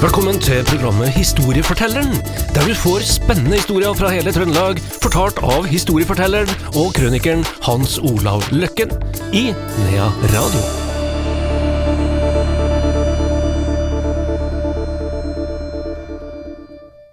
[0.00, 2.14] Velkommen til programmet Historiefortelleren,
[2.56, 8.46] der du får spennende historier fra hele Trøndelag, fortalt av historiefortelleren og krønikeren Hans Olav
[8.48, 8.94] Løkken
[9.36, 10.62] i Nea Radio.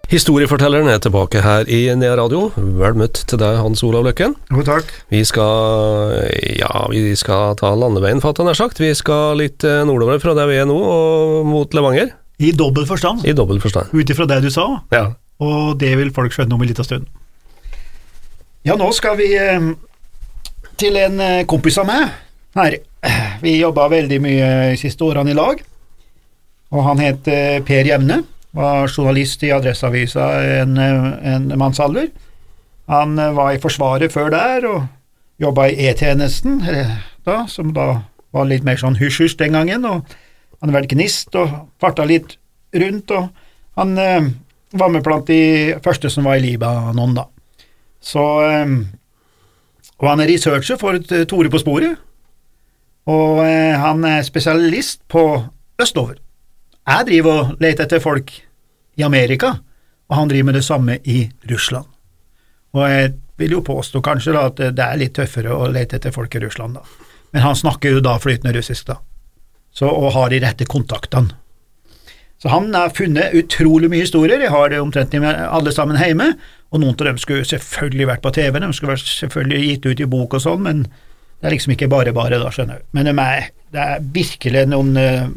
[0.07, 2.54] Historiefortelleren er tilbake her i Nea Radio.
[2.56, 4.38] Vel møtt til deg, Hans Olav Løkken.
[4.47, 4.93] Jo, takk.
[5.11, 6.15] Vi skal
[6.56, 8.79] ja, vi skal ta landeveien, fatt jeg nær sagt.
[8.79, 12.15] Vi skal litt eh, nordover fra der vi er nå, og mot Levanger.
[12.39, 13.89] I dobbel forstand, I dobbel forstand.
[13.93, 15.14] ut ifra det du sa, Ja.
[15.39, 17.07] og det vil folk skjønne om en liten stund.
[18.65, 19.71] Ja, nå skal vi eh,
[20.78, 22.09] til en eh, kompis av meg
[22.57, 22.78] her.
[23.42, 25.61] Vi jobba veldig mye de siste årene i lag,
[26.73, 28.23] og han het eh, Per Jevne,
[28.57, 30.28] var journalist i Adresseavisa
[30.61, 32.08] en, en mannsalder.
[32.89, 34.88] Han var i Forsvaret før der, og
[35.39, 36.61] jobba i E-tjenesten,
[37.52, 38.02] som da
[38.33, 40.16] var litt mer sånn hysj-hysj den gangen, og
[40.61, 42.38] han har vært gnist og farta litt
[42.78, 43.30] rundt, og
[43.78, 44.30] han eh,
[44.78, 47.28] var med blant de første som var i Libanon, da.
[48.02, 48.78] Så eh,
[49.98, 51.98] Og han er researcher for eh, Tore på sporet,
[53.08, 55.23] og eh, han er spesialist på
[55.81, 56.18] østover.
[56.88, 58.31] Jeg driver og leter etter folk
[58.98, 59.58] i Amerika,
[60.08, 61.86] og han driver med det samme i Russland.
[62.74, 66.16] Og jeg vil jo påstå kanskje da at det er litt tøffere å lete etter
[66.16, 67.14] folk i Russland, da.
[67.36, 69.02] Men han snakker jo da flytende russisk, da
[69.78, 71.36] så, og har de rette kontaktene.
[72.38, 76.31] Så han har funnet utrolig mye historier, jeg har det omtrent alle sammen hjemme,
[76.69, 80.09] og noen av dem skulle selvfølgelig vært på TV, de skulle selvfølgelig gitt ut i
[80.11, 82.88] bok og sånn, men det er liksom ikke bare bare, da, skjønner du.
[82.97, 85.30] Men de er, det er virkelig noen uh,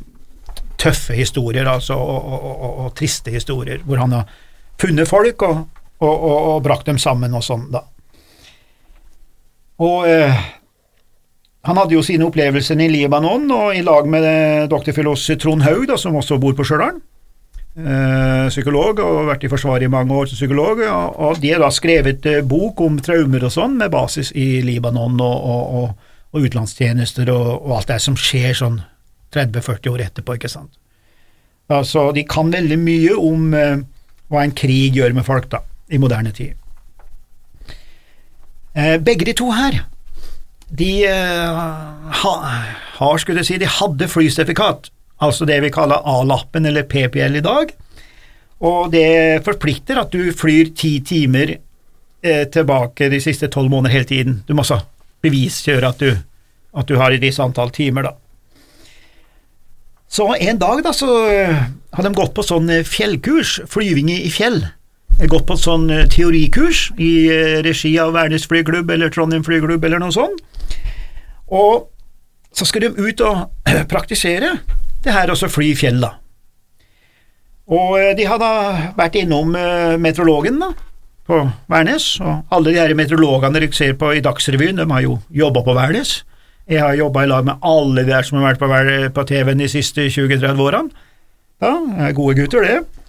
[0.80, 4.36] tøffe historier, altså, og, og, og, og, triste historier, hvor han har
[4.80, 7.84] funnet folk og brakt dem sammen og sånn, da.
[9.80, 10.40] Og uh,
[11.66, 14.24] han hadde jo sine opplevelser i Libanon, og i lag med
[14.72, 14.94] dr.
[14.96, 17.02] Filos Trond Haug, da, som også bor på Stjørdal,
[17.76, 21.60] eh, psykolog, og vært i Forsvaret i mange år som psykolog, og, og de har
[21.60, 26.48] da skrevet eh, bok om traumer og sånn, med basis i Libanon og, og, og
[26.48, 28.80] utenlandstjenester og, alt det som skjer sånn
[29.36, 30.72] 30–40 år etterpå, ikke sant.
[31.70, 33.76] Altså, de kan veldig mye om eh,
[34.32, 35.60] hva en krig gjør med folk, da,
[35.92, 36.56] i moderne tid.
[38.72, 39.82] Eh, begge de to her
[40.70, 41.58] de uh,
[42.22, 42.34] ha,
[42.98, 47.74] har, skulle si, de hadde flysertifikat, altså det vi kaller A-lappen eller PPL i dag,
[48.60, 54.08] og det forplikter at du flyr ti timer eh, tilbake de siste tolv måneder hele
[54.10, 54.34] tiden.
[54.44, 54.82] Du må altså
[55.24, 56.10] beviskjøre at du,
[56.76, 58.12] at du har et visst antall timer, da.
[60.10, 61.64] Så en dag da, så uh,
[61.96, 64.60] hadde de gått på sånn fjellkurs, flyving i fjell.
[65.20, 67.12] Gått på sånn teorikurs i
[67.64, 70.44] regi av Værnes flyklubb eller Trondheim flyklubb eller noe sånt.
[71.50, 71.90] Og
[72.54, 73.50] så skal de ut og
[73.92, 74.56] praktisere
[75.04, 76.14] det her, og så fly i fjell, da.
[77.70, 78.48] Og eh, de hadde
[78.98, 80.72] vært innom eh, meteorologen da,
[81.30, 85.20] på Værnes, og alle de her meteorologene dere ser på i Dagsrevyen, de har jo
[85.30, 86.20] jobba på Værnes.
[86.70, 89.68] Jeg har jobba i lag med alle de der som har vært på, TV-en de
[89.70, 91.06] siste 20-30 årene.
[91.62, 91.72] Ja,
[92.06, 92.99] er gode gutter, det.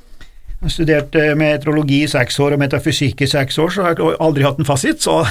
[0.62, 3.96] Jeg har studert eh, meteorologi i seks år og metafysikk i seks år, så jeg
[3.98, 5.24] har aldri hatt en fasit, så,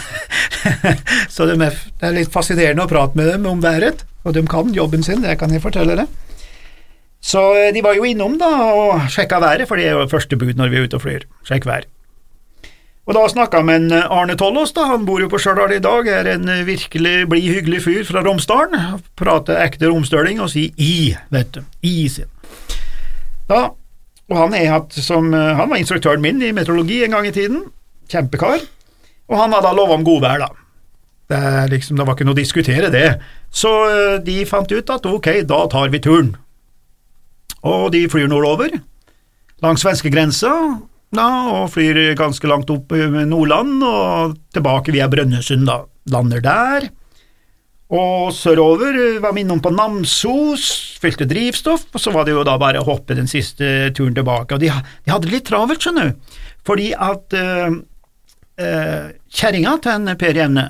[1.34, 5.06] så det er litt fascinerende å prate med dem om været, og de kan jobben
[5.06, 6.10] sin, det kan jeg fortelle deg.
[7.22, 10.34] Så eh, de var jo innom da og sjekka været, for det er jo første
[10.34, 11.86] bud når vi er ute og flyr, sjekk vær.
[13.06, 15.84] Og da snakka jeg med eh, Arne Tollås, da, han bor jo på Stjørdal i
[15.84, 21.14] dag, er en virkelig blid, hyggelig fyr fra Romsdalen, prater ekte romstøling og sier i,
[21.30, 22.26] vet du, i sin.
[23.46, 23.68] Da
[24.30, 24.54] og han,
[24.94, 27.64] som, eh, han, var instruktøren min i meteorologi en gang i tiden,
[28.10, 28.62] kjempekar,
[29.30, 30.50] og han hadde lova om godvær, da.
[31.30, 33.08] Det, liksom, det var ikke noe å diskutere det.
[33.54, 36.32] Så eh, de fant ut at ok, da tar vi turen.
[37.66, 38.72] Og de flyr nordover,
[39.62, 40.52] langs svenskegrensa,
[41.14, 45.82] da, og flyr ganske langt opp i Nordland og tilbake via Brønnøysund, da.
[46.10, 46.88] Lander der
[47.90, 50.64] og sørover var vi innom på Namsos,
[51.02, 54.54] fylte drivstoff, og så var det jo da bare å hoppe den siste turen tilbake.
[54.54, 57.80] Og de, de hadde det litt travelt, skjønner du, fordi at eh,
[58.62, 60.68] eh, kjerringa til en Per Jevne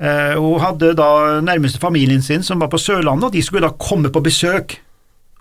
[0.00, 1.10] eh, hun hadde da
[1.44, 4.78] nærmeste familien sin som var på Sørlandet, og de skulle da komme på besøk.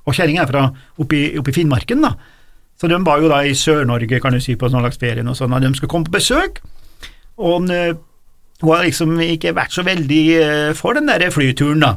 [0.03, 0.67] Og kjerringa er fra
[0.99, 2.17] oppe i Finnmarken, da.
[2.75, 5.37] Så de var jo da i Sør-Norge, kan du si, på sånn slags ferie og
[5.37, 6.59] sånn, og de skulle komme på besøk.
[7.39, 7.69] Og
[8.61, 11.95] hun har liksom ikke vært så veldig uh, for den der flyturen, da.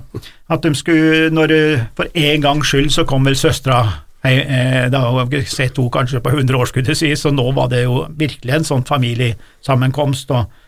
[0.53, 1.53] At de skulle, når
[1.97, 6.21] For en gangs skyld så kom vel søstera eh, Da har vi sett henne kanskje
[6.21, 10.31] på 100 år, skulle det si, så nå var det jo virkelig en sånn familiesammenkomst.
[10.31, 10.61] og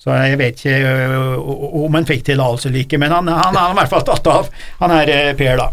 [0.00, 3.90] så jeg vet ikke om han fikk tillatelse eller ikke, men han, er i hvert
[3.90, 4.48] fall tatt av,
[4.80, 5.70] han er uh, Per, da.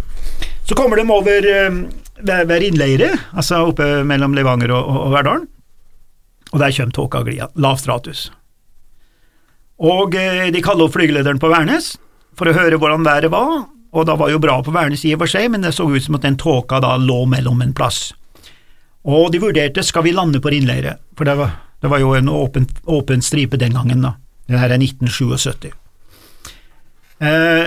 [0.67, 1.47] Så kommer de over
[2.17, 5.47] ved, innleire altså oppe mellom Levanger og, og Verdalen,
[6.51, 8.27] og der kommer tåka glia, lav stratus.
[9.77, 11.95] Og eh, de kaller opp flygelederen på Værnes
[12.37, 15.23] for å høre hvordan været var, og da var jo bra på Værnes i og
[15.23, 18.11] for seg, men det så ut som at den tåka da lå mellom en plass.
[19.07, 22.29] Og de vurderte skal vi lande på Rinnleire, for det var, det var jo en
[22.29, 24.17] åpen, åpen, stripe den gangen, da.
[24.47, 25.71] Det her er 1977.
[27.19, 27.65] Eh,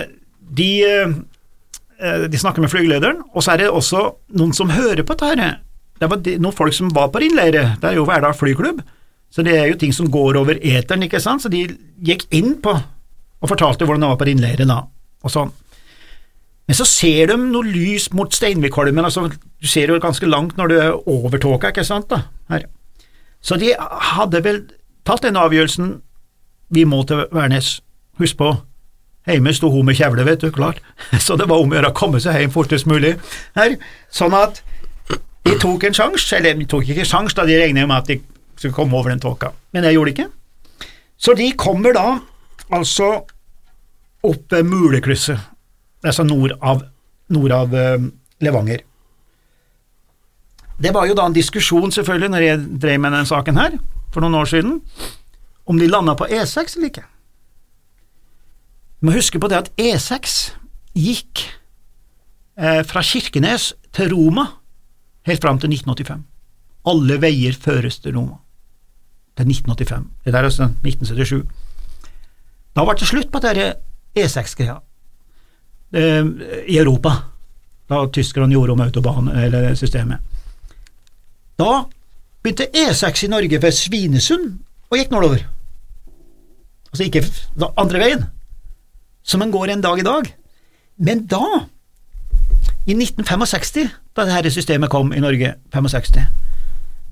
[0.60, 4.04] de, eh, de snakker med flygelederen, og så er det også
[4.38, 5.40] noen som hører på dette.
[5.40, 5.60] her.
[6.00, 8.82] Det var de, noen folk som var på Rinnleire, det er jo Verdal flyklubb,
[9.30, 11.68] så det er jo ting som går over eteren, ikke sant, så de
[12.04, 12.74] gikk inn på
[13.40, 14.82] og fortalte hvordan det var på Rindleire da,
[15.24, 15.52] og sånn.
[16.68, 20.70] Men så ser de noe lys mot Steinvikholmen, altså du ser jo ganske langt når
[20.70, 22.68] du er over tåka, ikke sant, da, her.
[23.42, 23.72] Så de
[24.12, 24.60] hadde vel
[25.08, 25.96] tatt den avgjørelsen,
[26.70, 27.80] vi må til Værnes,
[28.20, 28.52] husk på,
[29.26, 30.78] hjemme sto hun med kjevle, vet du, klart,
[31.26, 33.16] så det var om å gjøre å komme seg hjem fortest mulig
[33.58, 33.78] her,
[34.14, 34.62] sånn at
[35.10, 38.20] de tok en sjanse, eller de tok ikke sjanse da de regnet med at de
[38.60, 40.32] skulle komme over den tåka, men jeg gjorde det ikke.
[41.20, 42.06] Så de kommer da
[42.72, 43.10] altså
[44.24, 45.40] opp ved Mulekrysset,
[46.04, 46.82] altså nord av,
[47.32, 48.08] nord av uh,
[48.40, 48.84] Levanger.
[50.80, 53.76] Det var jo da en diskusjon, selvfølgelig, når jeg drev med denne saken her,
[54.14, 54.78] for noen år siden,
[55.68, 57.04] om de landa på E6 eller ikke.
[59.00, 60.38] Du må huske på det at E6
[60.96, 61.44] gikk
[62.56, 64.46] eh, fra Kirkenes til Roma
[65.28, 66.24] helt fram til 1985.
[66.90, 68.39] Alle veier føres til Roma.
[69.40, 70.06] Til 1985.
[70.24, 71.44] Det der er altså 1977.
[72.76, 73.68] Da ble det slutt på dette
[74.18, 74.74] E6-greia
[75.96, 76.26] eh,
[76.68, 77.14] i Europa,
[77.88, 80.18] da tyskerne gjorde om autobahn, eller systemet.
[81.58, 81.84] Da
[82.42, 84.58] begynte E6 i Norge ved Svinesund
[84.90, 85.46] og gikk nordover.
[86.92, 87.24] Altså ikke
[87.78, 88.24] andre veien,
[89.22, 90.28] som en går en dag i dag.
[90.98, 91.64] Men da,
[92.86, 96.20] i 1965, da dette systemet kom i Norge, 65,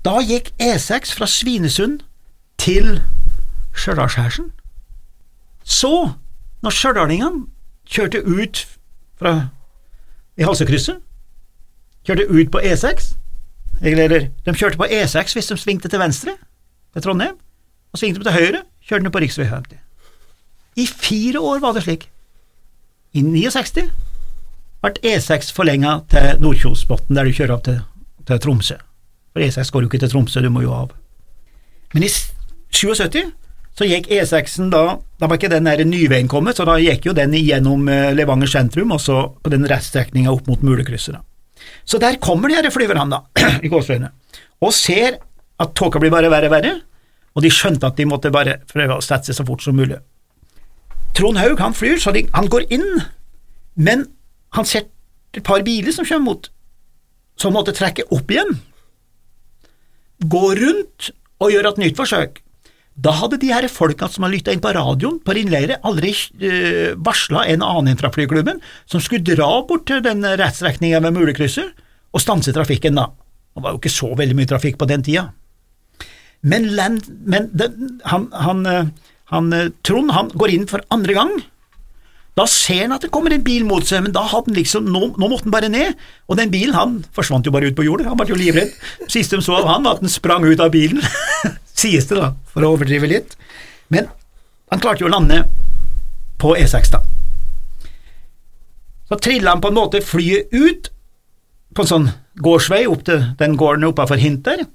[0.05, 2.03] da gikk E6 fra Svinesund
[2.59, 2.99] til
[3.75, 4.51] Stjørdalskjærsen.
[5.63, 6.11] Så,
[6.61, 7.45] når stjørdalingene
[7.87, 8.65] kjørte ut
[9.19, 9.33] fra
[10.37, 10.99] i Halsekrysset,
[12.07, 13.13] kjørte ut på E6
[13.81, 16.35] eller de kjørte på E6 hvis de svingte til venstre
[16.93, 17.37] til Trondheim,
[17.93, 19.45] og svingte de til høyre, kjørte de på rv.
[19.45, 19.77] 50.
[20.75, 22.09] I fire år var det slik.
[23.13, 23.89] I 69
[24.83, 27.79] ble E6 forlenga til Nordkjosbotn, der du kjører opp til,
[28.27, 28.79] til Tromsø.
[29.33, 30.93] For E6 går jo ikke til Tromsø, du må jo av.
[31.93, 32.11] Men i
[32.75, 33.31] 77
[33.79, 37.13] så gikk E6-en da Da var ikke den der nyveien kommet, så da gikk jo
[37.15, 41.19] den gjennom eh, Levanger sentrum, og så på den reststrekninga opp mot Mulekrysset.
[41.83, 43.19] Så der kommer de her flyverne, da,
[43.65, 44.11] i gåseøynene,
[44.63, 45.19] og ser
[45.59, 46.73] at tåka blir bare verre og verre,
[47.35, 49.99] og de skjønte at de måtte bare prøve å sette seg så fort som mulig.
[51.17, 52.87] Trond Haug han flyr, så de, han går inn,
[53.75, 54.07] men
[54.55, 54.87] han ser
[55.35, 56.51] et par biler som kommer mot,
[57.35, 58.55] så han måtte trekke opp igjen,
[60.31, 62.39] gå rundt og gjøre et nytt forsøk.
[62.99, 66.97] Da hadde de her folka som har lytta inn på radioen på Rinnleire, aldri uh,
[66.99, 68.59] varsla en annen fra flyklubben
[68.89, 73.09] som skulle dra bort til den rettstrekninga ved Mulekrysset og stanse trafikken da.
[73.55, 75.29] Det var jo ikke så veldig mye trafikk på den tida.
[76.41, 78.91] Men, land, men den, han, han, eh,
[79.33, 81.33] han, eh, Trond han går inn for andre gang.
[82.39, 84.87] Da ser han at det kommer en bil mot seg, men da hadde han liksom,
[84.87, 85.97] nå, nå måtte han bare ned,
[86.31, 88.71] og den bilen han forsvant jo bare ut på jordet, han ble jo livredd.
[89.11, 91.03] Siste de så av han, var at han sprang ut av bilen,
[91.79, 93.35] sies det da, for å overdrive litt.
[93.93, 94.09] Men
[94.69, 95.43] han klarte jo å lande
[96.39, 97.03] på E6, da.
[99.09, 100.91] Så trilla han på en måte flyet ut
[101.73, 102.09] på en sånn
[102.43, 104.65] gårdsvei opp til den gården oppafor Hinter.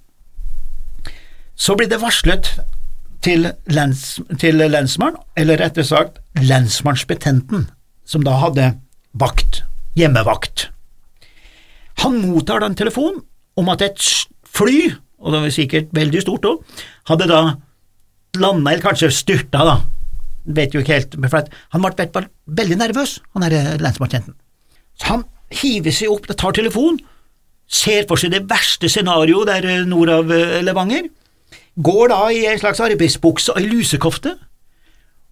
[1.55, 2.51] Så blir det varslet
[3.25, 7.69] til, lens, til lensmannen, eller rettere sagt lensmannsbetjenten,
[8.05, 8.73] som da hadde
[9.15, 9.63] vakt,
[9.97, 10.69] hjemmevakt.
[12.03, 13.23] Han mottar da en telefon
[13.57, 14.03] om at et
[14.55, 14.91] fly,
[15.25, 16.79] og det var sikkert veldig stort òg,
[17.09, 17.41] hadde da
[18.37, 19.77] landa, eller kanskje styrta, da,
[20.45, 22.25] vet jo ikke helt, for han ble
[22.61, 24.37] veldig nervøs, han derre lensmannsbetjenten.
[25.01, 26.99] Så han hiver seg opp, tar telefon,
[27.71, 31.09] ser for seg det verste scenarioet der eh, nord av eh, Levanger,
[31.75, 34.37] går da i en slags arbeidsbukse og ei lusekofte,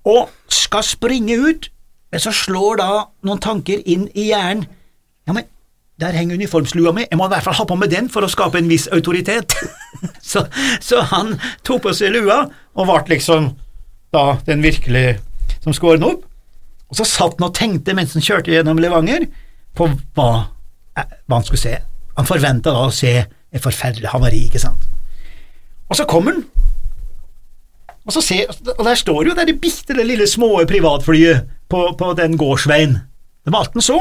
[0.09, 1.69] og skal springe ut,
[2.13, 2.89] men så slår da
[3.27, 4.67] noen tanker inn i hjernen.
[5.29, 5.47] Ja, men
[6.03, 8.31] der henger uniformslua mi, jeg må i hvert fall ha på meg den for å
[8.33, 9.55] skape en viss autoritet.
[10.33, 10.47] så,
[10.81, 12.45] så, han tok på seg lua,
[12.75, 13.53] og ble liksom
[14.13, 15.19] da den virkelig
[15.63, 16.27] som skulle ordne opp.
[16.93, 19.29] Og så satt han og tenkte mens han kjørte gjennom Levanger,
[19.73, 20.31] på hva,
[21.01, 21.77] eh, hva han skulle se.
[22.19, 24.85] Han forventa da å se et forferdelig havari, ikke sant.
[25.89, 26.45] Og så kommer han,
[28.03, 32.97] og, og der står jo det det bitte lille små privatflyet på, på den gårdsveien.
[33.45, 33.99] Det var alt han så.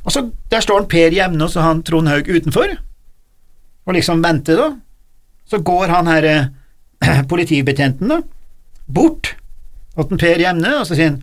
[0.00, 2.76] Og så Der står han Per Jevne og han Trond Haug utenfor,
[3.86, 4.70] og liksom venter, da.
[5.50, 8.20] Så går han her eh, politibetjenten da,
[8.86, 9.34] bort
[10.00, 11.22] til Per Jevne, og så sier han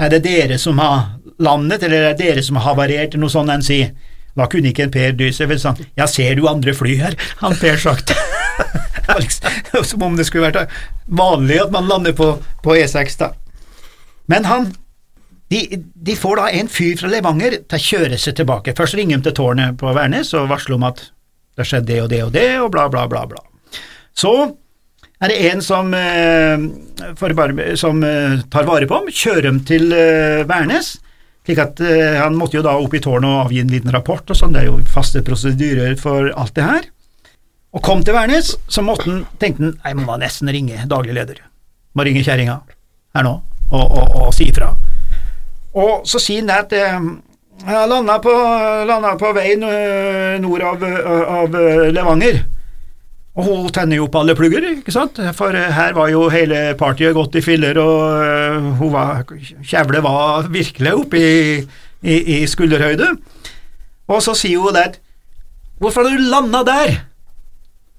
[0.00, 3.32] er det dere som har landet, eller er det dere som har havarert, eller noe
[3.32, 3.92] sånt han sier.
[4.36, 7.16] Da kunne ikke en Per dy seg, vel sånn, ja, ser du andre fly her,
[7.44, 8.14] han Per sagt.
[9.12, 9.48] Liksom,
[9.90, 10.70] som om det skulle vært
[11.10, 13.32] vanlig at man lander på, på E6, da.
[14.30, 14.70] Men han
[15.52, 18.72] de, de, får da en fyr fra Levanger til å kjøre seg tilbake.
[18.78, 21.02] Først ringer de til tårnet på Værnes og varsler om at
[21.52, 23.42] det har skjedd det og det og det, og bla, bla, bla, bla.
[24.16, 24.32] Så
[25.22, 30.42] er det en som, eh, som eh, tar vare på ham, kjører dem til eh,
[30.48, 30.96] Værnes,
[31.46, 34.36] slik at han måtte jo da opp i tårnet og avgi en liten rapport og
[34.38, 36.84] sånn, det er jo faste prosedyrer for alt det her.
[37.74, 41.40] Og kom til Værnes, så måtte han, tenkte han, jeg må nesten ringe daglig leder,
[41.98, 42.60] må ringe kjerringa
[43.16, 43.32] her nå
[43.72, 44.70] og, og, og si ifra.
[45.74, 46.76] Og så sier han at
[47.66, 48.32] jeg landa på,
[48.88, 49.62] landa på veien
[50.42, 50.82] nord av,
[51.40, 51.56] av
[51.94, 52.42] Levanger.
[53.32, 57.14] Og hun tenner jo på alle plugger, ikke sant, for her var jo hele partiet
[57.16, 59.22] gått i filler, og hun var,
[59.64, 61.38] kjevle var virkelig oppe i,
[62.04, 63.08] i, i, skulderhøyde.
[64.12, 64.98] Og så sier hun der,
[65.80, 66.98] hvorfor har du landa der?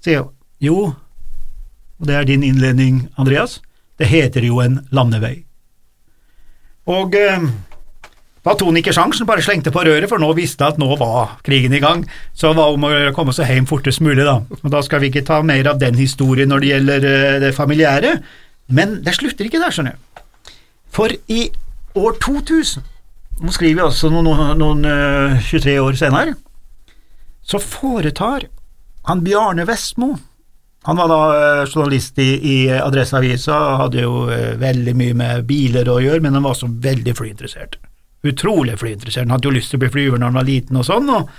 [0.05, 0.35] sier hun.
[0.63, 0.93] Jo,
[1.99, 3.57] og det er din innledning, Andreas,
[3.99, 5.41] det heter jo en landevei.
[6.87, 7.49] Og uh,
[8.43, 10.97] da tok han ikke sjansen, bare slengte på røret, for nå visste han at nå
[10.99, 12.01] var krigen i gang.
[12.35, 14.41] Så var om å komme seg hjem fortest mulig, da.
[14.59, 17.53] Og da skal vi ikke ta mer av den historien når det gjelder eh, det
[17.55, 18.17] familiære,
[18.75, 20.25] men det slutter ikke der, skjønner du.
[20.93, 21.45] For i
[21.99, 22.83] år 2000,
[23.43, 26.35] nå skriver vi altså noen, noen, noen uh, 23 år senere,
[27.43, 28.49] så foretar
[29.07, 30.13] han Bjarne Vestmo
[30.83, 34.27] han var da uh, journalist i, i Adresseavisa hadde jo
[34.59, 37.79] veldig mye med biler å gjøre, men han var også veldig flyinteressert
[38.23, 39.25] utrolig flyinteressert.
[39.25, 41.29] Han hadde jo lyst til å bli flyver når han var liten og sånn, og,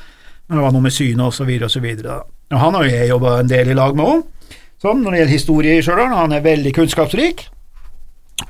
[0.44, 2.30] det var noe med synet så videre og.
[2.52, 5.32] Og han har jeg jobba en del i lag med òg, sånn når det gjelder
[5.32, 6.12] historie i Stjørdal.
[6.12, 7.46] Han er veldig kunnskapsrik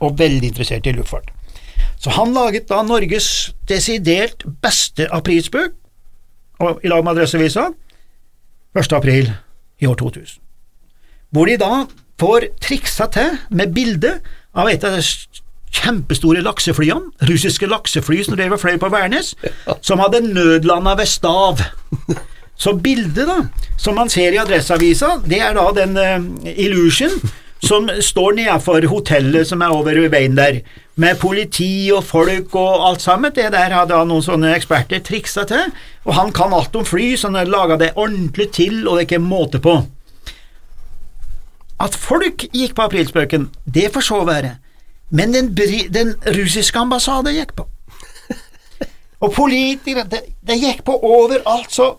[0.00, 1.30] og veldig interessert i luftfart.
[2.02, 3.28] Så han laget da Norges
[3.70, 5.78] desidert beste aprilspøk,
[6.82, 7.68] i lag med Adresseavisa,
[8.74, 8.92] 1.
[8.98, 9.30] april
[9.82, 10.42] i år 2000,
[11.34, 11.84] hvor de da
[12.20, 14.16] får triksa til med bilde
[14.54, 15.02] av et av de
[15.74, 19.34] kjempestore lakseflyene, russiske laksefly som drev og fløy på Værnes,
[19.82, 21.62] som hadde nødlanda ved Stav.
[22.56, 23.40] Så bildet da,
[23.76, 27.16] som man ser i Adresseavisa, det er da den uh, Illusion
[27.64, 30.60] som står nedenfor hotellet som er over veien der,
[31.00, 33.32] med politi og folk og alt sammen.
[33.34, 35.72] Det der hadde noen sånne eksperter triksa til,
[36.04, 39.08] og han kan alt om fly, så han laga det ordentlig til, og det er
[39.08, 39.78] ikke måte på.
[41.82, 44.54] At folk gikk på aprilspøken, det får så være,
[45.10, 45.50] men den,
[45.92, 47.66] den russiske ambassaden gikk på.
[49.24, 51.94] Og politikere det, det, gikk på overalt, så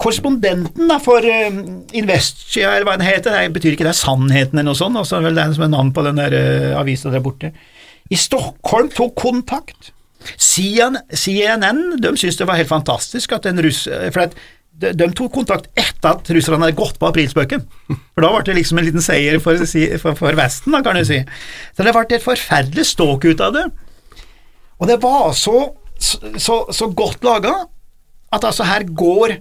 [0.00, 1.58] korrespondenten da, for uh,
[1.96, 5.20] Investia, eller hva den heter, det betyr ikke det er Sannheten eller noe sånt, altså
[5.24, 7.52] vel det er som er navn på den der uh, avisa der borte,
[8.12, 9.92] i Stockholm tok kontakt.
[10.24, 13.84] CNN de syntes det var helt fantastisk at en russ...
[14.12, 14.36] For at
[14.80, 17.62] de, de, tok kontakt etter at russerne hadde gått på aprilspøken.
[17.88, 19.60] For da ble det liksom en liten seier for,
[20.02, 21.20] for, for Vesten, da, kan du si.
[21.76, 23.64] Så det ble et forferdelig ståk ut av det.
[24.82, 25.58] Og det var så,
[26.02, 27.54] så, så godt laga
[28.34, 29.38] at altså her går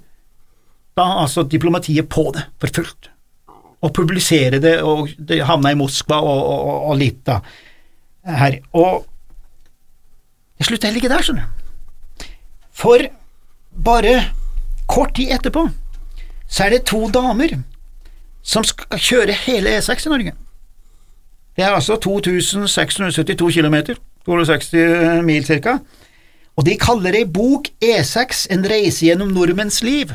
[0.93, 3.09] da altså diplomatiet på det for fullt.
[3.83, 7.41] Og publiserer det, og det havna i Moskva og, og, og litt da
[8.23, 8.61] her.
[8.77, 9.03] Og
[10.57, 12.29] det slutter heller ikke der, skjønner du.
[12.73, 13.09] For
[13.83, 14.13] bare
[14.93, 15.67] Kort tid etterpå
[16.53, 17.55] så er det to damer
[18.45, 20.33] som skal kjøre hele E6 i Norge.
[21.55, 23.77] Det er altså 2672 km,
[24.25, 25.77] 260 mil ca.,
[26.53, 30.11] og de kaller ei bok E6 en reise gjennom nordmenns liv.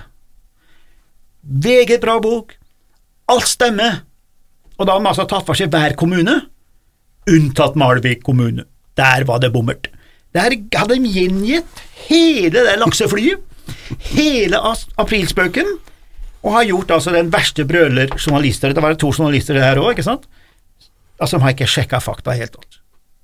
[1.43, 2.55] Veget bra bok,
[3.33, 4.05] alt stemmer,
[4.79, 6.37] og da har de altså tatt for seg hver kommune,
[7.29, 8.69] unntatt Malvik kommune.
[8.99, 9.91] Der var det bommert.
[10.35, 13.48] Der hadde de gjengitt hele det lakseflyet
[14.11, 14.61] hele
[14.99, 15.77] aprilspøken,
[16.43, 20.07] og har gjort altså den verste brøler journalister Det var to journalister her òg, ikke
[20.07, 20.29] sant?
[21.19, 22.79] Altså, de har ikke sjekka fakta helt tatt.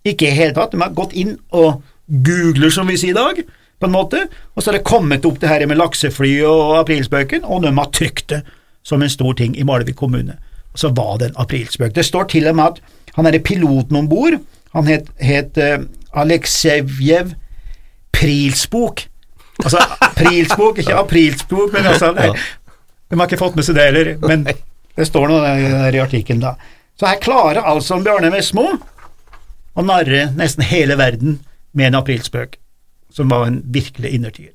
[0.05, 0.73] Ikke i hele tatt.
[0.75, 3.39] De har gått inn og googler, som vi sier i dag,
[3.79, 4.25] på en måte,
[4.55, 7.95] og så har det kommet opp det her med laksefly og aprilspøken, og de har
[7.95, 8.43] trykt det
[8.85, 10.37] som en stor ting i Malvik kommune.
[10.75, 11.95] Og så var det en aprilspøk.
[11.95, 12.83] Det står til og med at
[13.15, 14.41] han er piloten om bord,
[14.75, 15.87] han het, het uh,
[16.19, 17.35] Aleksejjev
[18.15, 19.05] Prilsbok,
[19.63, 22.31] Altså aprilsbok, ikke aprilsbok, men altså nei,
[23.11, 26.43] De har ikke fått med seg det heller, men det står noe der, i artikkelen,
[26.43, 26.55] da.
[26.99, 28.67] Så her klarer altså Bjarne Vestmo
[29.75, 31.41] å narre nesten hele verden
[31.75, 32.59] med en aprilspøk,
[33.15, 34.55] som var en virkelig innertier.